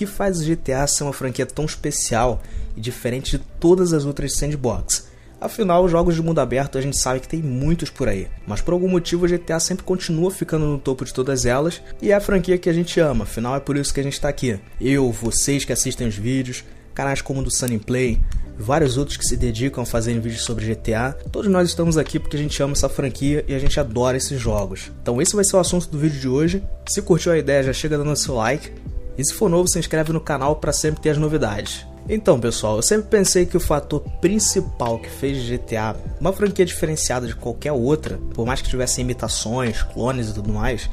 [0.00, 2.40] que faz o GTA ser uma franquia tão especial
[2.74, 5.10] e diferente de todas as outras sandbox.
[5.38, 8.72] Afinal, jogos de mundo aberto a gente sabe que tem muitos por aí, mas por
[8.72, 12.20] algum motivo o GTA sempre continua ficando no topo de todas elas e é a
[12.20, 14.58] franquia que a gente ama, afinal é por isso que a gente está aqui.
[14.80, 16.64] Eu, vocês que assistem os vídeos,
[16.94, 18.18] canais como o do Sunny Play,
[18.58, 22.38] vários outros que se dedicam a fazer vídeos sobre GTA, todos nós estamos aqui porque
[22.38, 24.90] a gente ama essa franquia e a gente adora esses jogos.
[25.02, 26.62] Então esse vai ser o assunto do vídeo de hoje.
[26.88, 28.72] Se curtiu a ideia, já chega dando seu like.
[29.20, 31.84] E se for novo, se inscreve no canal para sempre ter as novidades.
[32.08, 37.26] Então, pessoal, eu sempre pensei que o fator principal que fez GTA uma franquia diferenciada
[37.26, 40.88] de qualquer outra, por mais que tivesse imitações, clones e tudo mais,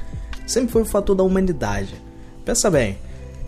[0.46, 1.96] sempre foi o fator da humanidade.
[2.44, 2.98] Pensa bem,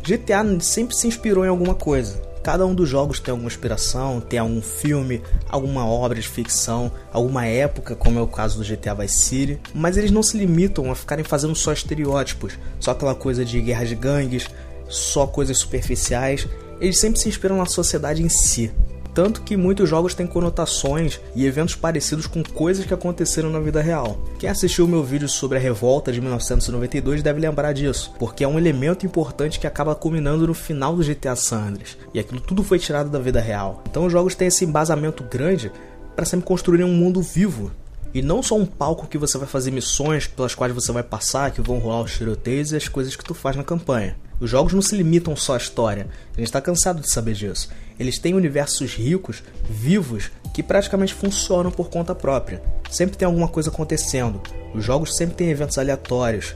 [0.02, 2.30] GTA sempre se inspirou em alguma coisa.
[2.42, 7.46] Cada um dos jogos tem alguma inspiração, tem algum filme, alguma obra de ficção, alguma
[7.46, 10.96] época, como é o caso do GTA Vice City, mas eles não se limitam a
[10.96, 14.48] ficarem fazendo só estereótipos, só aquela coisa de guerra de gangues,
[14.90, 16.48] só coisas superficiais
[16.80, 18.72] eles sempre se inspiram na sociedade em si.
[19.14, 23.82] Tanto que muitos jogos têm conotações e eventos parecidos com coisas que aconteceram na vida
[23.82, 24.24] real.
[24.38, 28.48] Quem assistiu o meu vídeo sobre a revolta de 1992 deve lembrar disso, porque é
[28.48, 31.98] um elemento importante que acaba culminando no final do GTA San Andreas.
[32.14, 33.84] E aquilo tudo foi tirado da vida real.
[33.90, 35.72] Então os jogos têm esse embasamento grande
[36.16, 37.72] para sempre construírem um mundo vivo.
[38.14, 41.52] E não só um palco que você vai fazer missões pelas quais você vai passar,
[41.52, 44.16] que vão rolar os tiroteios e as coisas que tu faz na campanha.
[44.40, 47.70] Os jogos não se limitam só à história, a gente está cansado de saber disso.
[48.00, 52.62] Eles têm universos ricos, vivos, que praticamente funcionam por conta própria.
[52.90, 54.42] Sempre tem alguma coisa acontecendo.
[54.74, 56.56] Os jogos sempre têm eventos aleatórios.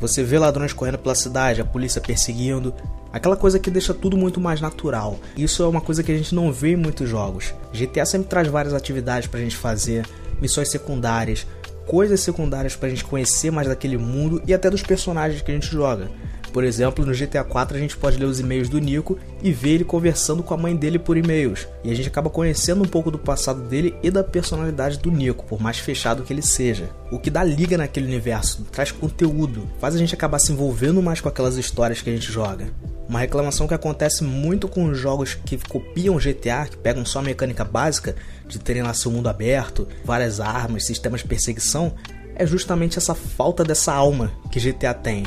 [0.00, 2.72] Você vê ladrões correndo pela cidade, a polícia perseguindo,
[3.12, 5.18] aquela coisa que deixa tudo muito mais natural.
[5.36, 7.52] Isso é uma coisa que a gente não vê em muitos jogos.
[7.72, 10.06] GTA sempre traz várias atividades pra gente fazer,
[10.40, 11.44] missões secundárias,
[11.84, 15.66] coisas secundárias pra gente conhecer mais daquele mundo e até dos personagens que a gente
[15.66, 16.08] joga.
[16.52, 19.70] Por exemplo, no GTA 4 a gente pode ler os e-mails do Nico e ver
[19.70, 21.68] ele conversando com a mãe dele por e-mails.
[21.84, 25.44] E a gente acaba conhecendo um pouco do passado dele e da personalidade do Nico,
[25.44, 26.90] por mais fechado que ele seja.
[27.10, 31.20] O que dá liga naquele universo, traz conteúdo, faz a gente acabar se envolvendo mais
[31.20, 32.72] com aquelas histórias que a gente joga.
[33.08, 37.22] Uma reclamação que acontece muito com os jogos que copiam GTA, que pegam só a
[37.22, 38.14] mecânica básica
[38.46, 41.94] de terem lá seu mundo aberto, várias armas, sistemas de perseguição,
[42.34, 45.24] é justamente essa falta dessa alma que GTA tem.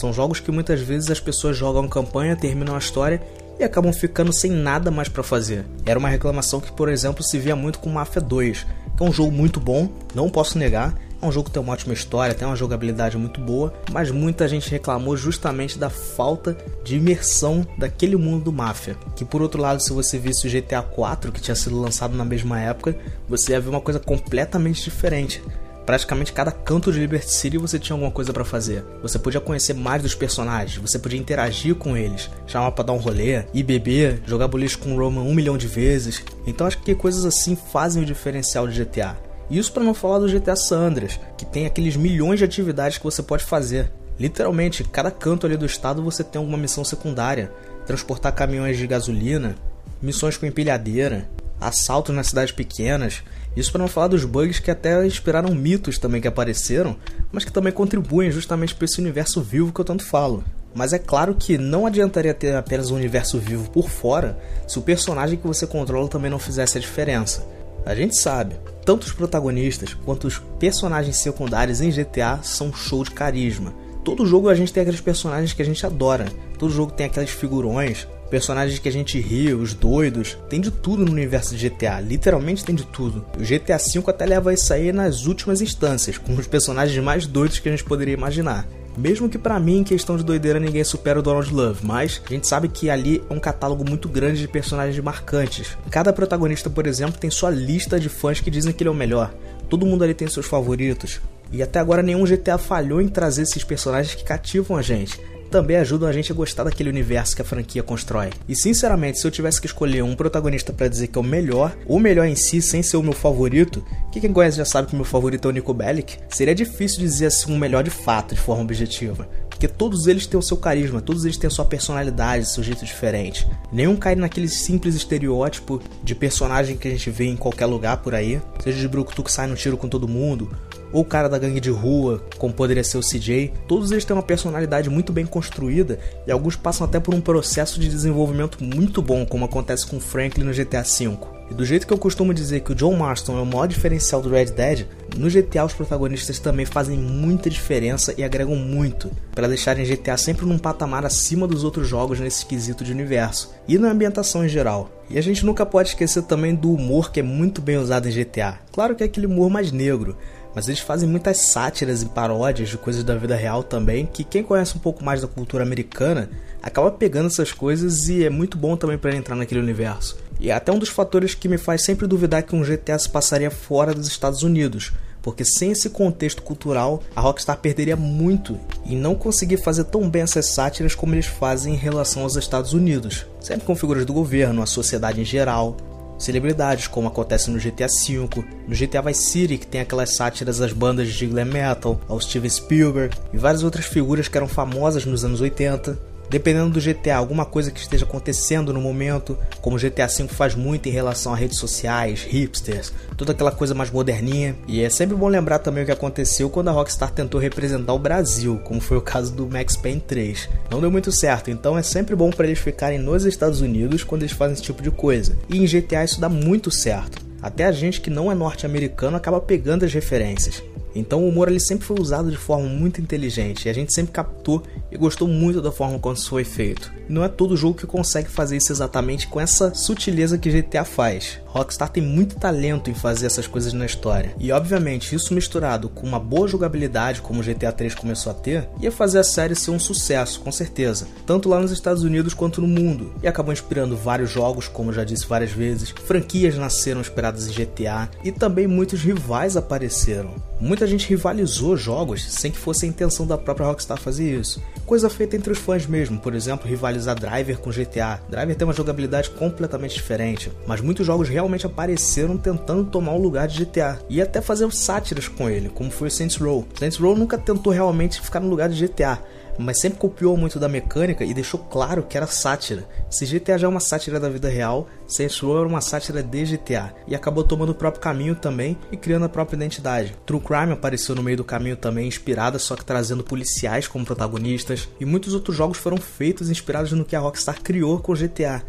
[0.00, 3.20] São jogos que muitas vezes as pessoas jogam campanha, terminam a história
[3.58, 5.66] e acabam ficando sem nada mais para fazer.
[5.84, 8.66] Era uma reclamação que, por exemplo, se via muito com Mafia 2,
[8.96, 10.94] que é um jogo muito bom, não posso negar.
[11.20, 14.48] É um jogo que tem uma ótima história, tem uma jogabilidade muito boa, mas muita
[14.48, 18.96] gente reclamou justamente da falta de imersão daquele mundo do Mafia.
[19.14, 22.24] Que por outro lado, se você visse o GTA 4, que tinha sido lançado na
[22.24, 22.96] mesma época,
[23.28, 25.42] você ia ver uma coisa completamente diferente
[25.86, 28.84] praticamente cada canto de Liberty City você tinha alguma coisa para fazer.
[29.02, 32.98] Você podia conhecer mais dos personagens, você podia interagir com eles, chamar para dar um
[32.98, 36.22] rolê, ir beber, jogar boliche com o Roman um milhão de vezes.
[36.46, 39.16] Então acho que coisas assim fazem o diferencial de GTA.
[39.50, 43.04] Isso para não falar do GTA San Andreas, que tem aqueles milhões de atividades que
[43.04, 43.90] você pode fazer.
[44.18, 47.52] Literalmente, cada canto ali do estado você tem alguma missão secundária.
[47.84, 49.56] Transportar caminhões de gasolina,
[50.00, 51.28] missões com empilhadeira,
[51.60, 53.22] assaltos nas cidades pequenas,
[53.56, 56.96] isso para não falar dos bugs que até inspiraram mitos também que apareceram,
[57.32, 60.44] mas que também contribuem justamente para esse universo vivo que eu tanto falo.
[60.74, 64.38] Mas é claro que não adiantaria ter apenas um universo vivo por fora
[64.68, 67.44] se o personagem que você controla também não fizesse a diferença.
[67.84, 73.10] A gente sabe, tanto os protagonistas quanto os personagens secundários em GTA são show de
[73.10, 73.74] carisma.
[74.04, 76.26] Todo jogo a gente tem aqueles personagens que a gente adora,
[76.58, 81.04] todo jogo tem aqueles figurões, personagens que a gente ri, os doidos, tem de tudo
[81.04, 83.26] no universo de GTA, literalmente tem de tudo.
[83.36, 87.58] O GTA V até leva isso aí nas últimas instâncias, com os personagens mais doidos
[87.58, 88.66] que a gente poderia imaginar.
[88.96, 92.32] Mesmo que para mim, em questão de doideira, ninguém supera o Donald Love, mas a
[92.32, 95.76] gente sabe que ali é um catálogo muito grande de personagens marcantes.
[95.90, 98.94] Cada protagonista, por exemplo, tem sua lista de fãs que dizem que ele é o
[98.94, 99.32] melhor.
[99.68, 101.20] Todo mundo ali tem seus favoritos.
[101.52, 105.76] E até agora nenhum GTA falhou em trazer esses personagens que cativam a gente também
[105.76, 108.30] ajudam a gente a gostar daquele universo que a franquia constrói.
[108.48, 111.76] E sinceramente, se eu tivesse que escolher um protagonista para dizer que é o melhor,
[111.86, 114.96] o melhor em si, sem ser o meu favorito, que quem conhece já sabe que
[114.96, 118.40] meu favorito é o Nico Bellic, seria difícil dizer assim um melhor de fato, de
[118.40, 119.28] forma objetiva.
[119.60, 122.82] Porque todos eles têm o seu carisma, todos eles têm a sua personalidade, seu jeito
[122.84, 123.46] diferente.
[123.70, 128.14] Nenhum cai naquele simples estereótipo de personagem que a gente vê em qualquer lugar por
[128.14, 128.40] aí.
[128.64, 130.50] Seja de Brucutu que sai no tiro com todo mundo,
[130.92, 134.16] ou o cara da gangue de rua, como poderia ser o CJ, todos eles têm
[134.16, 139.00] uma personalidade muito bem construída e alguns passam até por um processo de desenvolvimento muito
[139.02, 141.40] bom, como acontece com Franklin no GTA V.
[141.50, 144.22] E do jeito que eu costumo dizer que o John Marston é o maior diferencial
[144.22, 149.48] do Red Dead, no GTA os protagonistas também fazem muita diferença e agregam muito, para
[149.48, 153.90] deixarem GTA sempre num patamar acima dos outros jogos nesse quesito de universo e na
[153.90, 154.90] ambientação em geral.
[155.10, 158.12] E a gente nunca pode esquecer também do humor que é muito bem usado em
[158.12, 158.60] GTA.
[158.70, 160.16] Claro que é aquele humor mais negro,
[160.54, 164.42] mas eles fazem muitas sátiras e paródias de coisas da vida real também, que quem
[164.42, 166.30] conhece um pouco mais da cultura americana
[166.62, 170.18] acaba pegando essas coisas e é muito bom também para entrar naquele universo.
[170.38, 173.08] E é até um dos fatores que me faz sempre duvidar que um GTA se
[173.08, 174.92] passaria fora dos Estados Unidos,
[175.22, 180.22] porque sem esse contexto cultural, a Rockstar perderia muito e não conseguir fazer tão bem
[180.22, 184.62] essas sátiras como eles fazem em relação aos Estados Unidos, sempre com figuras do governo,
[184.62, 185.76] a sociedade em geral,
[186.20, 190.72] celebridades, como acontece no GTA V, no GTA Vice City, que tem aquelas sátiras às
[190.72, 195.24] bandas de glam metal, ao Steven Spielberg e várias outras figuras que eram famosas nos
[195.24, 200.06] anos 80 dependendo do GTA, alguma coisa que esteja acontecendo no momento, como o GTA
[200.06, 204.56] V faz muito em relação a redes sociais, hipsters, toda aquela coisa mais moderninha.
[204.68, 207.98] E é sempre bom lembrar também o que aconteceu quando a Rockstar tentou representar o
[207.98, 210.48] Brasil, como foi o caso do Max Payne 3.
[210.70, 214.22] Não deu muito certo, então é sempre bom para eles ficarem nos Estados Unidos quando
[214.22, 215.36] eles fazem esse tipo de coisa.
[215.48, 217.30] E em GTA isso dá muito certo.
[217.42, 220.62] Até a gente que não é norte-americano acaba pegando as referências.
[220.94, 224.12] Então o humor ele sempre foi usado de forma muito inteligente e a gente sempre
[224.12, 226.92] captou e gostou muito da forma como isso foi feito.
[227.08, 231.40] Não é todo jogo que consegue fazer isso exatamente com essa sutileza que GTA faz.
[231.46, 234.34] Rockstar tem muito talento em fazer essas coisas na história.
[234.38, 238.68] E obviamente, isso misturado com uma boa jogabilidade como o GTA 3 começou a ter,
[238.80, 242.60] ia fazer a série ser um sucesso, com certeza, tanto lá nos Estados Unidos quanto
[242.60, 243.12] no mundo.
[243.22, 248.08] E acabou inspirando vários jogos, como já disse várias vezes, franquias nasceram inspiradas em GTA
[248.22, 250.34] e também muitos rivais apareceram.
[250.80, 254.62] Muita gente rivalizou jogos sem que fosse a intenção da própria Rockstar fazer isso.
[254.86, 258.18] Coisa feita entre os fãs mesmo, por exemplo, rivalizar Driver com GTA.
[258.30, 263.46] Driver tem uma jogabilidade completamente diferente, mas muitos jogos realmente apareceram tentando tomar o lugar
[263.46, 266.66] de GTA e até fazer sátiras com ele, como foi o Saints Row.
[266.78, 269.22] Saints Row nunca tentou realmente ficar no lugar de GTA,
[269.60, 272.88] mas sempre copiou muito da mecânica e deixou claro que era sátira.
[273.10, 276.44] Se GTA já é uma sátira da vida real, Saints Row era uma sátira de
[276.44, 280.16] GTA e acabou tomando o próprio caminho também e criando a própria identidade.
[280.24, 284.88] True Crime apareceu no meio do caminho também, inspirada só que trazendo policiais como protagonistas
[284.98, 288.62] e muitos outros jogos foram feitos inspirados no que a Rockstar criou com GTA.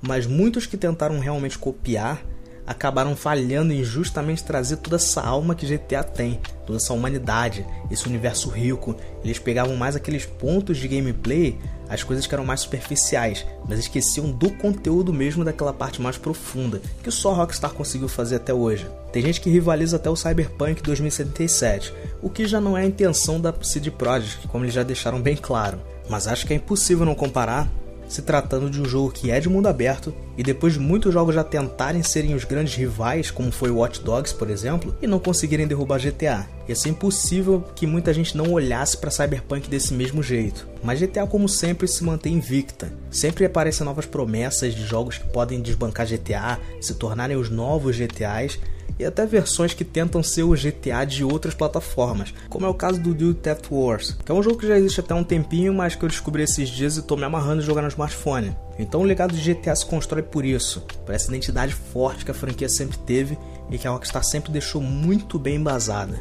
[0.00, 2.22] Mas muitos que tentaram realmente copiar
[2.68, 8.06] acabaram falhando em justamente trazer toda essa alma que GTA tem, toda essa humanidade, esse
[8.06, 8.94] universo rico.
[9.24, 14.30] Eles pegavam mais aqueles pontos de gameplay, as coisas que eram mais superficiais, mas esqueciam
[14.30, 18.86] do conteúdo mesmo daquela parte mais profunda, que só Rockstar conseguiu fazer até hoje.
[19.10, 23.40] Tem gente que rivaliza até o Cyberpunk 2077, o que já não é a intenção
[23.40, 25.80] da CD Projekt, como eles já deixaram bem claro.
[26.10, 27.66] Mas acho que é impossível não comparar
[28.08, 31.34] se tratando de um jogo que é de mundo aberto, e depois de muitos jogos
[31.34, 35.66] já tentarem serem os grandes rivais, como foi Watch Dogs, por exemplo, e não conseguirem
[35.66, 36.46] derrubar GTA.
[36.68, 40.66] Ia ser impossível que muita gente não olhasse para Cyberpunk desse mesmo jeito.
[40.82, 42.92] Mas GTA, como sempre, se mantém invicta.
[43.10, 48.58] Sempre aparecem novas promessas de jogos que podem desbancar GTA, se tornarem os novos GTAs,
[48.98, 53.00] e até versões que tentam ser o GTA de outras plataformas, como é o caso
[53.00, 55.94] do Dude Theft Wars, que é um jogo que já existe até um tempinho, mas
[55.94, 58.56] que eu descobri esses dias e tô me amarrando em jogar no smartphone.
[58.78, 62.34] Então o legado de GTA se constrói por isso, por essa identidade forte que a
[62.34, 63.38] franquia sempre teve
[63.70, 66.18] e que a Rockstar sempre deixou muito bem embasada.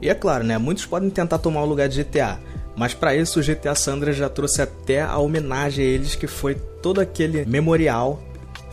[0.00, 2.38] E é claro, né, muitos podem tentar tomar o lugar de GTA,
[2.76, 6.54] mas para isso o GTA Sandra já trouxe até a homenagem a eles que foi
[6.54, 8.20] todo aquele memorial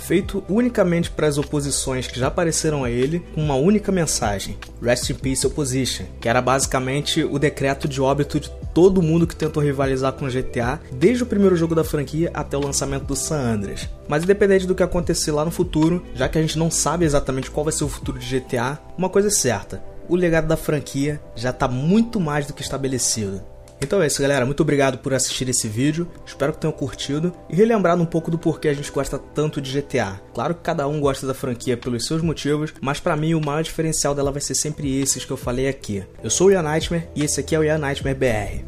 [0.02, 5.10] feito unicamente para as oposições que já apareceram a ele, com uma única mensagem: Rest
[5.10, 9.62] in Peace Opposition, que era basicamente o decreto de óbito de todo mundo que tentou
[9.62, 13.90] rivalizar com GTA, desde o primeiro jogo da franquia até o lançamento do San Andreas.
[14.08, 17.52] Mas independente do que acontecer lá no futuro, já que a gente não sabe exatamente
[17.52, 21.22] qual vai ser o futuro de GTA, uma coisa é certa: o legado da franquia
[21.36, 23.42] já está muito mais do que estabelecido.
[23.82, 24.46] Então é isso, galera.
[24.46, 26.08] Muito obrigado por assistir esse vídeo.
[26.26, 29.82] Espero que tenham curtido e relembrado um pouco do porquê a gente gosta tanto de
[29.82, 30.22] GTA.
[30.34, 33.64] Claro que cada um gosta da franquia pelos seus motivos, mas para mim o maior
[33.64, 36.04] diferencial dela vai ser sempre esses que eu falei aqui.
[36.24, 38.66] Eu sou o Ian Nightmare e esse aqui é o Ian Nightmare BR.